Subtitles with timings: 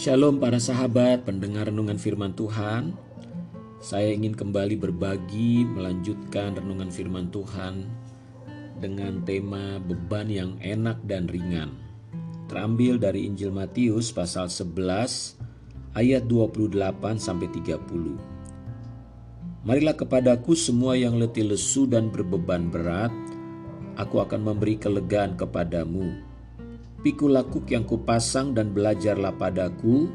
[0.00, 2.96] Shalom para sahabat pendengar renungan firman Tuhan.
[3.84, 7.84] Saya ingin kembali berbagi melanjutkan renungan firman Tuhan
[8.80, 11.76] dengan tema beban yang enak dan ringan.
[12.48, 15.36] Terambil dari Injil Matius pasal 11
[15.92, 16.80] ayat 28
[17.20, 19.68] sampai 30.
[19.68, 23.12] Marilah kepadaku semua yang letih lesu dan berbeban berat,
[24.00, 26.29] aku akan memberi kelegaan kepadamu
[27.00, 30.12] Pikul kuk yang kupasang dan belajarlah padaku,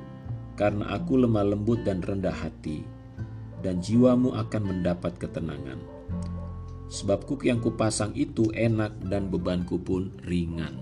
[0.54, 2.86] karena aku lemah lembut dan rendah hati,
[3.66, 5.82] dan jiwamu akan mendapat ketenangan.
[6.86, 10.78] Sebab kuk yang kupasang itu enak dan bebanku pun ringan.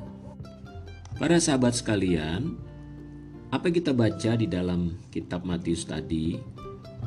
[1.16, 2.60] Para sahabat sekalian,
[3.56, 6.36] apa yang kita baca di dalam kitab Matius tadi,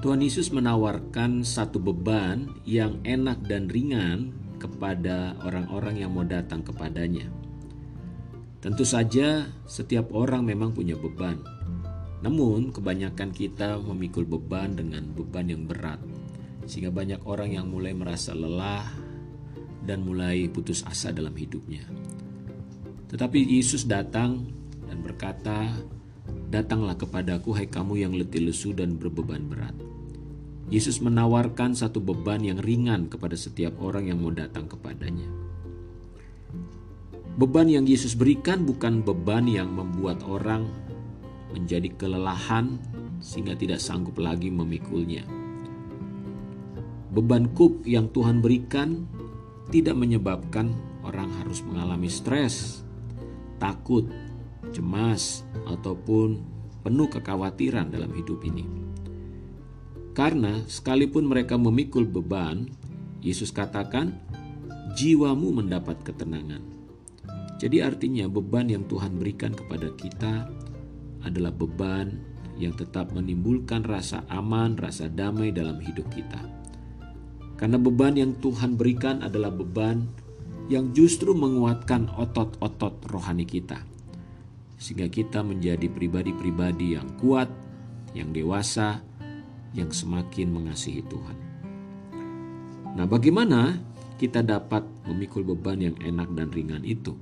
[0.00, 7.28] Tuhan Yesus menawarkan satu beban yang enak dan ringan kepada orang-orang yang mau datang kepadanya.
[8.58, 11.36] Tentu saja, setiap orang memang punya beban.
[12.24, 16.00] Namun, kebanyakan kita memikul beban dengan beban yang berat,
[16.64, 18.88] sehingga banyak orang yang mulai merasa lelah
[19.84, 21.84] dan mulai putus asa dalam hidupnya.
[23.06, 24.50] Tetapi Yesus datang
[24.88, 25.70] dan berkata,
[26.50, 29.76] "Datanglah kepadaku, hai kamu yang letih lesu dan berbeban berat."
[30.66, 35.45] Yesus menawarkan satu beban yang ringan kepada setiap orang yang mau datang kepadanya.
[37.36, 40.72] Beban yang Yesus berikan bukan beban yang membuat orang
[41.52, 42.80] menjadi kelelahan
[43.20, 45.20] sehingga tidak sanggup lagi memikulnya.
[47.12, 49.04] Beban kuk yang Tuhan berikan
[49.68, 50.72] tidak menyebabkan
[51.04, 52.80] orang harus mengalami stres,
[53.60, 54.08] takut,
[54.72, 56.40] cemas, ataupun
[56.84, 58.64] penuh kekhawatiran dalam hidup ini.
[60.16, 62.64] Karena sekalipun mereka memikul beban,
[63.20, 64.16] Yesus katakan,
[64.96, 66.75] jiwamu mendapat ketenangan.
[67.56, 70.44] Jadi artinya beban yang Tuhan berikan kepada kita
[71.24, 72.20] adalah beban
[72.56, 76.40] yang tetap menimbulkan rasa aman, rasa damai dalam hidup kita.
[77.56, 80.04] Karena beban yang Tuhan berikan adalah beban
[80.68, 83.80] yang justru menguatkan otot-otot rohani kita.
[84.76, 87.48] Sehingga kita menjadi pribadi-pribadi yang kuat,
[88.12, 89.00] yang dewasa,
[89.72, 91.38] yang semakin mengasihi Tuhan.
[92.96, 93.80] Nah, bagaimana
[94.20, 97.16] kita dapat memikul beban yang enak dan ringan itu?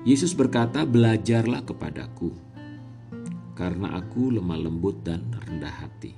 [0.00, 2.32] Yesus berkata, "Belajarlah kepadaku,
[3.52, 6.16] karena aku lemah lembut dan rendah hati."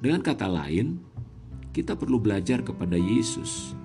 [0.00, 0.96] Dengan kata lain,
[1.76, 3.76] kita perlu belajar kepada Yesus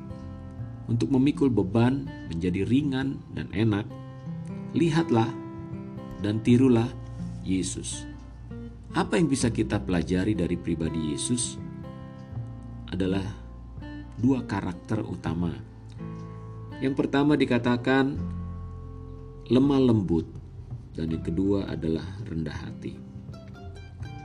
[0.87, 3.83] untuk memikul beban menjadi ringan dan enak.
[4.71, 5.27] Lihatlah
[6.23, 6.87] dan tirulah
[7.43, 8.07] Yesus.
[8.95, 11.59] Apa yang bisa kita pelajari dari pribadi Yesus
[12.87, 13.27] adalah
[14.15, 15.72] dua karakter utama
[16.83, 18.19] yang pertama dikatakan
[19.47, 20.27] lemah lembut
[20.91, 22.99] dan yang kedua adalah rendah hati.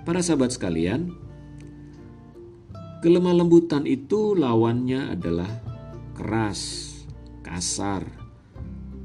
[0.03, 1.15] Para sahabat sekalian,
[2.99, 5.49] kelemah lembutan itu lawannya adalah
[6.19, 6.93] keras,
[7.47, 8.03] kasar,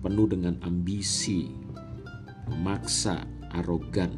[0.02, 1.53] penuh dengan ambisi,
[2.50, 3.22] memaksa,
[3.53, 4.18] arogan.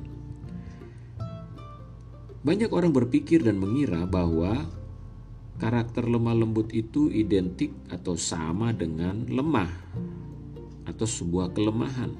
[2.45, 4.69] Banyak orang berpikir dan mengira bahwa
[5.55, 9.71] karakter lemah lembut itu identik atau sama dengan lemah
[10.83, 12.11] atau sebuah kelemahan,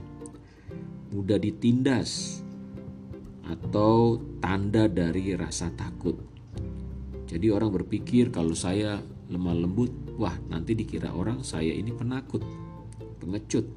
[1.12, 2.42] mudah ditindas,
[3.46, 6.18] atau tanda dari rasa takut.
[7.30, 12.42] Jadi orang berpikir kalau saya lemah lembut, wah nanti dikira orang saya ini penakut,
[13.22, 13.68] pengecut.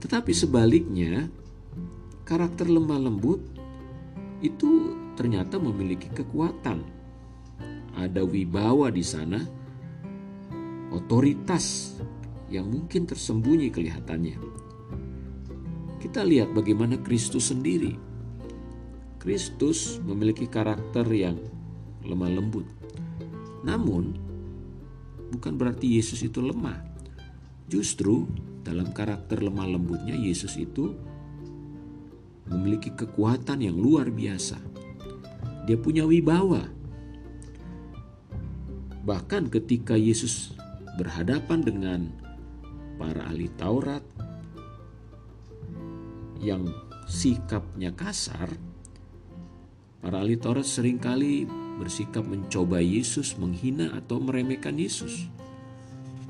[0.00, 1.28] Tetapi sebaliknya,
[2.24, 3.42] karakter lemah lembut
[4.40, 6.99] itu ternyata memiliki kekuatan
[7.96, 9.40] ada wibawa di sana,
[10.90, 11.96] otoritas
[12.50, 14.36] yang mungkin tersembunyi kelihatannya.
[16.00, 17.94] Kita lihat bagaimana Kristus sendiri.
[19.20, 21.36] Kristus memiliki karakter yang
[22.02, 22.64] lemah lembut.
[23.62, 24.16] Namun,
[25.30, 26.80] bukan berarti Yesus itu lemah.
[27.68, 28.26] Justru
[28.64, 30.96] dalam karakter lemah lembutnya Yesus itu
[32.50, 34.58] memiliki kekuatan yang luar biasa.
[35.68, 36.66] Dia punya wibawa,
[39.00, 40.52] Bahkan ketika Yesus
[41.00, 42.00] berhadapan dengan
[43.00, 44.04] para ahli Taurat
[46.44, 46.68] yang
[47.08, 48.52] sikapnya kasar,
[50.04, 51.48] para ahli Taurat sering kali
[51.80, 55.32] bersikap mencoba Yesus, menghina atau meremehkan Yesus.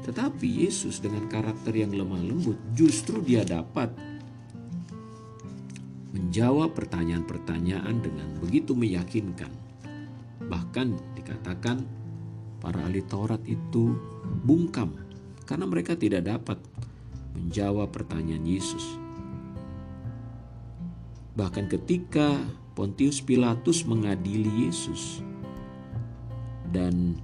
[0.06, 3.90] Tetapi Yesus dengan karakter yang lemah lembut justru dia dapat
[6.14, 9.50] menjawab pertanyaan-pertanyaan dengan begitu meyakinkan.
[10.46, 12.00] Bahkan dikatakan
[12.61, 13.97] para ahli Taurat itu
[14.45, 14.93] bungkam
[15.49, 16.61] karena mereka tidak dapat
[17.35, 18.85] menjawab pertanyaan Yesus.
[21.35, 22.37] Bahkan ketika
[22.77, 25.25] Pontius Pilatus mengadili Yesus
[26.71, 27.19] dan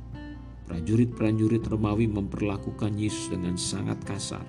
[0.67, 4.45] prajurit-prajurit Romawi memperlakukan Yesus dengan sangat kasar.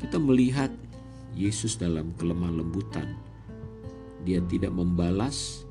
[0.00, 0.72] Kita melihat
[1.36, 3.18] Yesus dalam kelemah lembutan.
[4.24, 5.68] Dia tidak membalas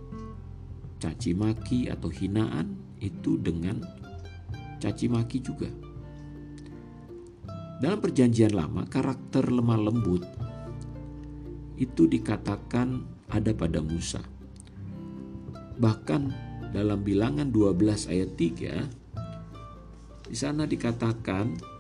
[1.01, 3.83] caci maki atau hinaan itu dengan
[4.79, 5.67] caci maki juga.
[7.83, 10.23] Dalam perjanjian lama, karakter lemah lembut
[11.75, 14.23] itu dikatakan ada pada Musa.
[15.75, 16.21] Bahkan
[16.71, 21.73] dalam bilangan 12 ayat 3 di sana dikatakan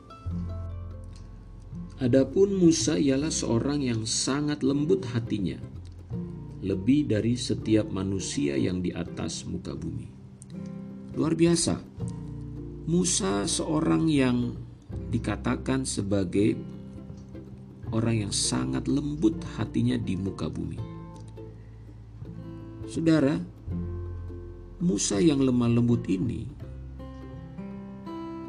[2.03, 5.55] Adapun Musa ialah seorang yang sangat lembut hatinya,
[6.59, 10.22] lebih dari setiap manusia yang di atas muka bumi.
[11.13, 11.77] Luar biasa.
[12.89, 14.57] Musa seorang yang
[15.13, 16.57] dikatakan sebagai
[17.93, 20.81] orang yang sangat lembut hatinya di muka bumi.
[22.89, 23.37] Saudara,
[24.81, 26.49] Musa yang lemah lembut ini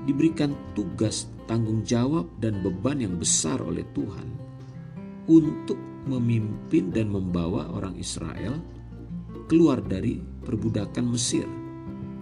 [0.08, 4.28] diberikan tugas, tanggung jawab, dan beban yang besar oleh Tuhan
[5.28, 5.76] untuk
[6.08, 8.56] memimpin dan membawa orang Israel
[9.52, 10.16] keluar dari
[10.48, 11.63] perbudakan Mesir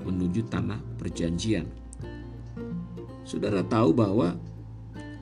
[0.02, 1.66] menuju tanah perjanjian.
[3.22, 4.34] Saudara tahu bahwa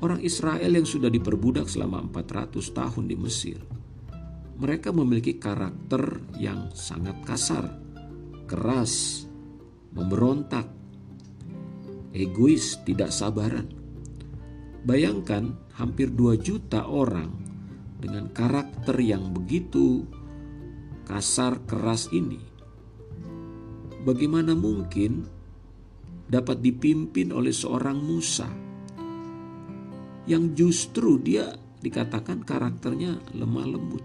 [0.01, 3.61] orang Israel yang sudah diperbudak selama 400 tahun di Mesir,
[4.61, 7.71] mereka memiliki karakter yang sangat kasar,
[8.45, 9.25] keras,
[9.97, 10.69] memberontak,
[12.13, 13.69] egois, tidak sabaran.
[14.85, 17.33] Bayangkan hampir 2 juta orang
[18.01, 20.09] dengan karakter yang begitu
[21.05, 22.50] kasar keras ini.
[24.01, 25.29] Bagaimana mungkin
[26.31, 28.49] dapat dipimpin oleh seorang Musa
[30.31, 31.53] yang justru dia
[31.83, 34.05] dikatakan karakternya lemah lembut.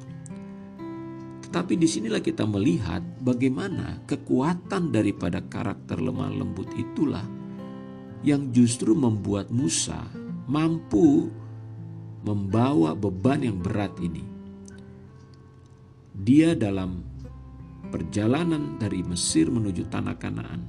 [1.46, 7.24] Tetapi di sinilah kita melihat bagaimana kekuatan daripada karakter lemah lembut itulah
[8.26, 10.02] yang justru membuat Musa
[10.50, 11.30] mampu
[12.26, 14.26] membawa beban yang berat ini.
[16.16, 17.15] Dia dalam
[17.90, 20.62] perjalanan dari Mesir menuju tanah Kanaan.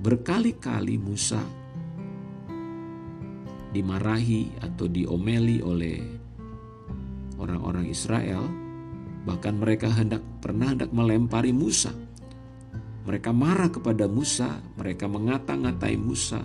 [0.00, 1.40] Berkali-kali Musa
[3.74, 5.98] dimarahi atau diomeli oleh
[7.42, 8.46] orang-orang Israel,
[9.26, 11.90] bahkan mereka hendak pernah hendak melempari Musa.
[13.04, 16.40] Mereka marah kepada Musa, mereka mengata-ngatai Musa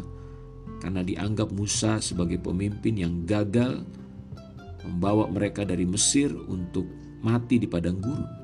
[0.80, 3.84] karena dianggap Musa sebagai pemimpin yang gagal
[4.88, 6.88] membawa mereka dari Mesir untuk
[7.20, 8.39] mati di padang gurun.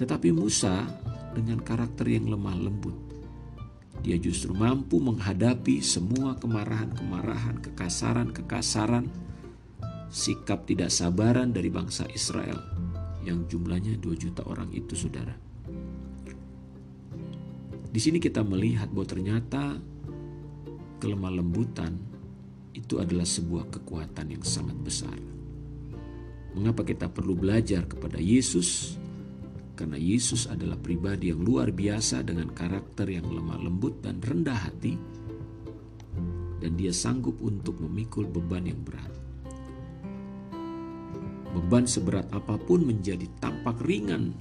[0.00, 0.88] Tetapi Musa
[1.36, 3.10] dengan karakter yang lemah lembut
[4.00, 9.12] dia justru mampu menghadapi semua kemarahan-kemarahan, kekasaran-kekasaran,
[10.08, 12.56] sikap tidak sabaran dari bangsa Israel
[13.20, 15.36] yang jumlahnya 2 juta orang itu saudara.
[17.90, 19.76] Di sini kita melihat bahwa ternyata
[20.96, 22.00] kelemah lembutan
[22.72, 25.18] itu adalah sebuah kekuatan yang sangat besar.
[26.56, 28.96] Mengapa kita perlu belajar kepada Yesus
[29.80, 34.92] karena Yesus adalah pribadi yang luar biasa dengan karakter yang lemah lembut dan rendah hati,
[36.60, 39.08] dan Dia sanggup untuk memikul beban yang berat.
[41.56, 44.36] Beban seberat apa pun menjadi tampak ringan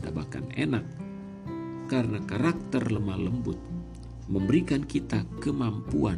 [0.00, 0.88] dan bahkan enak
[1.92, 3.60] karena karakter lemah lembut
[4.32, 6.16] memberikan kita kemampuan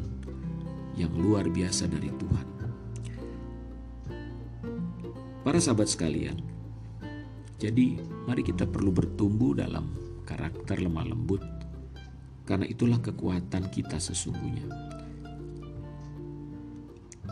[0.94, 2.46] yang luar biasa dari Tuhan.
[5.42, 6.49] Para sahabat sekalian,
[7.60, 9.92] jadi, mari kita perlu bertumbuh dalam
[10.24, 11.44] karakter lemah lembut,
[12.48, 14.64] karena itulah kekuatan kita sesungguhnya.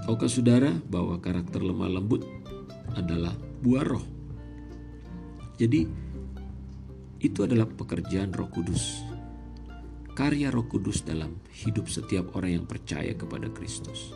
[0.04, 2.28] Tahukah saudara bahwa karakter lemah lembut
[2.92, 3.32] adalah
[3.64, 4.04] buah roh?
[5.56, 5.88] Jadi,
[7.24, 9.00] itu adalah pekerjaan Roh Kudus,
[10.12, 14.12] karya Roh Kudus dalam hidup setiap orang yang percaya kepada Kristus.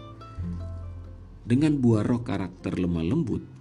[1.42, 3.51] Dengan buah roh karakter lemah lembut,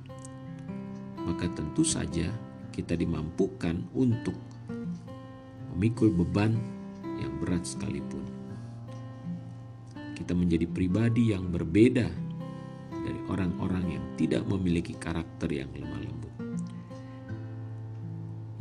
[1.26, 2.30] maka tentu saja
[2.72, 4.36] kita dimampukan untuk
[5.76, 6.56] memikul beban
[7.20, 8.24] yang berat sekalipun.
[10.16, 12.08] Kita menjadi pribadi yang berbeda
[13.02, 16.34] dari orang-orang yang tidak memiliki karakter yang lemah lembut.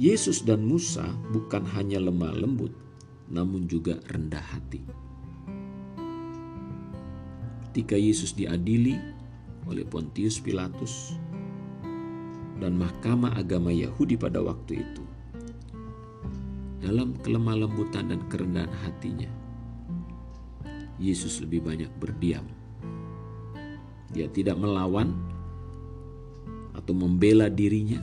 [0.01, 2.73] Yesus dan Musa bukan hanya lemah lembut,
[3.29, 4.81] namun juga rendah hati.
[7.69, 8.97] Ketika Yesus diadili
[9.69, 11.15] oleh Pontius Pilatus,
[12.61, 15.05] dan mahkamah agama Yahudi pada waktu itu.
[16.85, 19.29] Dalam kelemah lembutan dan kerendahan hatinya,
[21.01, 22.45] Yesus lebih banyak berdiam.
[24.13, 25.17] Dia tidak melawan,
[26.77, 28.01] atau membela dirinya,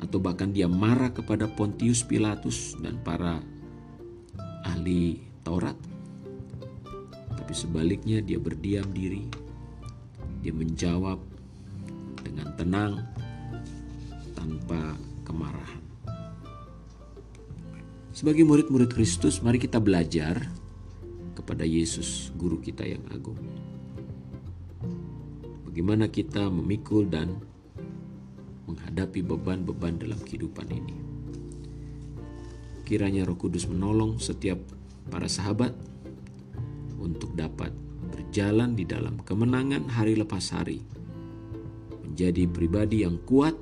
[0.00, 3.40] atau bahkan dia marah kepada Pontius Pilatus dan para
[4.68, 5.76] ahli Taurat.
[7.36, 9.28] Tapi sebaliknya dia berdiam diri,
[10.42, 11.35] dia menjawab
[12.36, 12.92] dengan tenang
[14.36, 14.92] tanpa
[15.24, 15.80] kemarahan.
[18.12, 20.44] Sebagai murid-murid Kristus, mari kita belajar
[21.32, 23.40] kepada Yesus, guru kita yang agung.
[25.64, 27.40] Bagaimana kita memikul dan
[28.68, 30.96] menghadapi beban-beban dalam kehidupan ini.
[32.84, 34.60] Kiranya Roh Kudus menolong setiap
[35.08, 35.72] para sahabat
[37.00, 37.72] untuk dapat
[38.12, 40.80] berjalan di dalam kemenangan hari lepas hari,
[42.16, 43.52] menjadi pribadi yang kuat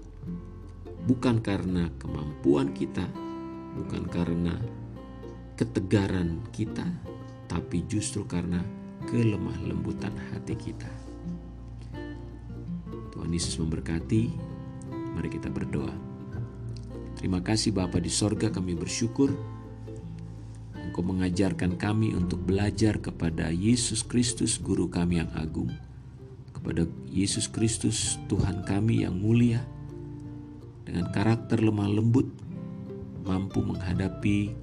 [1.11, 3.03] bukan karena kemampuan kita,
[3.75, 4.55] bukan karena
[5.59, 6.87] ketegaran kita,
[7.51, 8.63] tapi justru karena
[9.11, 10.87] kelemah lembutan hati kita.
[13.11, 14.31] Tuhan Yesus memberkati.
[15.19, 15.91] Mari kita berdoa.
[17.19, 19.35] Terima kasih Bapa di sorga kami bersyukur
[20.79, 25.75] Engkau mengajarkan kami untuk belajar kepada Yesus Kristus Guru kami yang agung
[26.64, 29.61] kepada Yesus Kristus Tuhan kami yang mulia
[30.88, 32.25] dengan karakter lemah lembut
[33.21, 34.56] mampu menghadapi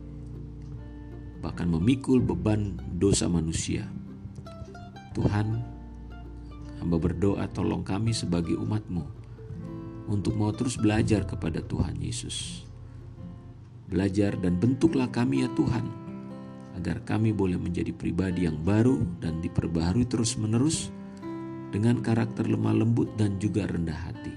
[1.45, 3.85] bahkan memikul beban dosa manusia.
[5.13, 5.61] Tuhan,
[6.81, 9.05] hamba berdoa tolong kami sebagai umatmu
[10.09, 12.65] untuk mau terus belajar kepada Tuhan Yesus.
[13.93, 15.85] Belajar dan bentuklah kami ya Tuhan,
[16.81, 20.89] agar kami boleh menjadi pribadi yang baru dan diperbaharui terus menerus
[21.71, 24.35] dengan karakter lemah lembut dan juga rendah hati.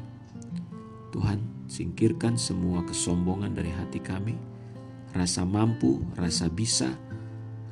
[1.11, 4.37] Tuhan, Singkirkan semua kesombongan dari hati kami,
[5.17, 6.93] rasa mampu, rasa bisa,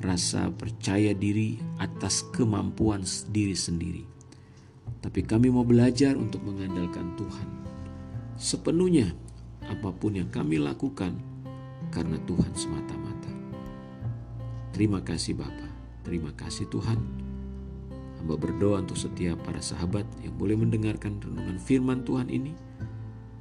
[0.01, 4.03] rasa percaya diri atas kemampuan diri sendiri.
[4.99, 7.49] Tapi kami mau belajar untuk mengandalkan Tuhan.
[8.35, 9.13] Sepenuhnya
[9.69, 11.15] apa pun yang kami lakukan
[11.93, 13.31] karena Tuhan semata-mata.
[14.75, 15.69] Terima kasih Bapa,
[16.01, 17.22] terima kasih Tuhan.
[18.23, 22.55] Hamba berdoa untuk setiap para sahabat yang boleh mendengarkan renungan firman Tuhan ini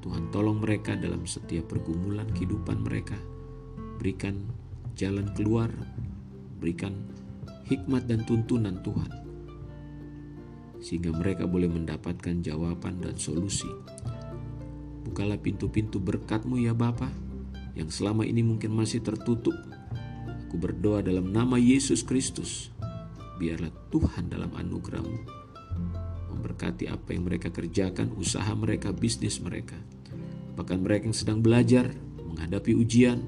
[0.03, 3.15] Tuhan tolong mereka dalam setiap pergumulan kehidupan mereka.
[4.03, 4.43] Berikan
[4.99, 5.71] jalan keluar,
[6.59, 7.07] berikan
[7.71, 9.11] hikmat dan tuntunan Tuhan.
[10.83, 13.71] Sehingga mereka boleh mendapatkan jawaban dan solusi.
[15.07, 17.07] Bukalah pintu-pintu berkatmu ya Bapa,
[17.79, 19.55] yang selama ini mungkin masih tertutup.
[20.51, 22.72] Aku berdoa dalam nama Yesus Kristus.
[23.41, 25.43] Biarlah Tuhan dalam anugerahmu
[26.33, 29.77] memberkati apa yang mereka kerjakan, usaha mereka, bisnis mereka.
[30.59, 31.93] Bahkan mereka yang sedang belajar,
[32.27, 33.23] menghadapi ujian,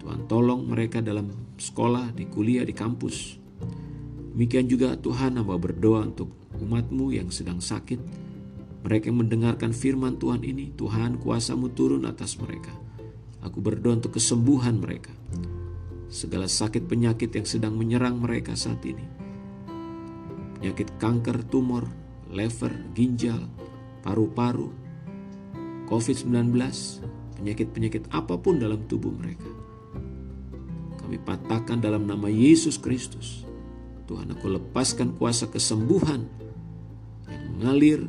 [0.00, 3.36] Tuhan tolong mereka dalam sekolah, di kuliah, di kampus.
[4.34, 8.00] Demikian juga Tuhan hamba berdoa untuk umatmu yang sedang sakit.
[8.86, 12.70] Mereka yang mendengarkan firman Tuhan ini, Tuhan kuasamu turun atas mereka.
[13.42, 15.10] Aku berdoa untuk kesembuhan mereka.
[16.08, 19.17] Segala sakit penyakit yang sedang menyerang mereka saat ini.
[20.58, 21.86] Penyakit kanker, tumor,
[22.34, 23.46] lever, ginjal,
[24.02, 24.74] paru-paru,
[25.86, 26.50] COVID-19,
[27.38, 29.46] penyakit-penyakit apa pun dalam tubuh mereka.
[30.98, 33.46] Kami patahkan dalam nama Yesus Kristus.
[34.10, 36.26] Tuhan aku lepaskan kuasa kesembuhan
[37.30, 38.00] yang mengalir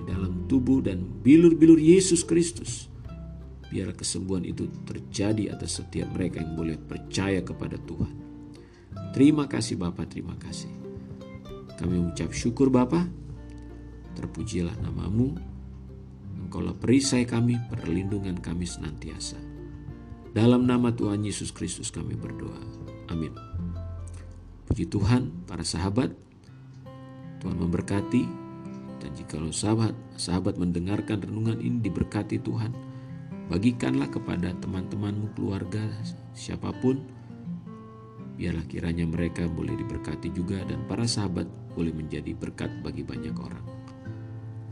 [0.00, 2.88] di dalam tubuh dan bilur-bilur Yesus Kristus.
[3.70, 8.14] Biar kesembuhan itu terjadi atas setiap mereka yang boleh percaya kepada Tuhan.
[9.14, 10.79] Terima kasih Bapak, terima kasih.
[11.80, 13.08] Kami mengucap syukur Bapak
[14.20, 15.32] terpujilah namamu.
[16.36, 19.40] Engkaulah perisai kami, perlindungan kami senantiasa.
[20.30, 22.60] Dalam nama Tuhan Yesus Kristus kami berdoa.
[23.08, 23.32] Amin.
[24.68, 26.12] Puji Tuhan, para sahabat,
[27.40, 28.24] Tuhan memberkati.
[29.00, 32.76] Dan jikalau sahabat, sahabat mendengarkan renungan ini diberkati Tuhan,
[33.48, 35.80] bagikanlah kepada teman-temanmu, keluarga,
[36.36, 37.00] siapa pun,
[38.36, 43.66] biarlah kiranya mereka boleh diberkati juga dan para sahabat boleh menjadi berkat bagi banyak orang.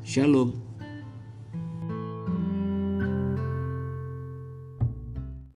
[0.04, 0.67] Shalom.